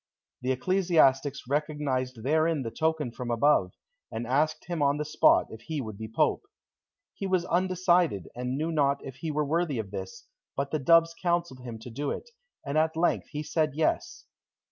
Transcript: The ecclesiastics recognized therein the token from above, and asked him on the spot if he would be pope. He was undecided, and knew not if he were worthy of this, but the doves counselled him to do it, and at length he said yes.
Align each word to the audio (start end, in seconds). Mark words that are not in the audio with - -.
The 0.41 0.51
ecclesiastics 0.51 1.43
recognized 1.47 2.23
therein 2.23 2.63
the 2.63 2.71
token 2.71 3.11
from 3.11 3.29
above, 3.29 3.73
and 4.11 4.25
asked 4.25 4.65
him 4.65 4.81
on 4.81 4.97
the 4.97 5.05
spot 5.05 5.45
if 5.51 5.61
he 5.61 5.79
would 5.79 5.99
be 5.99 6.07
pope. 6.07 6.47
He 7.13 7.27
was 7.27 7.45
undecided, 7.45 8.27
and 8.33 8.57
knew 8.57 8.71
not 8.71 9.05
if 9.05 9.17
he 9.17 9.29
were 9.29 9.45
worthy 9.45 9.77
of 9.77 9.91
this, 9.91 10.25
but 10.57 10.71
the 10.71 10.79
doves 10.79 11.13
counselled 11.21 11.59
him 11.59 11.77
to 11.77 11.91
do 11.91 12.09
it, 12.09 12.31
and 12.65 12.79
at 12.79 12.97
length 12.97 13.27
he 13.29 13.43
said 13.43 13.75
yes. 13.75 14.25